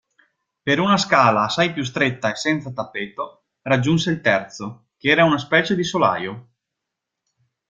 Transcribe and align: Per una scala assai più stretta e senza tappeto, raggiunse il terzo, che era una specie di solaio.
Per 0.67 0.79
una 0.79 0.97
scala 0.97 1.43
assai 1.43 1.73
più 1.73 1.83
stretta 1.83 2.31
e 2.31 2.35
senza 2.35 2.71
tappeto, 2.71 3.43
raggiunse 3.61 4.09
il 4.09 4.21
terzo, 4.21 4.87
che 4.97 5.09
era 5.11 5.25
una 5.25 5.37
specie 5.37 5.75
di 5.75 5.83
solaio. 5.83 6.49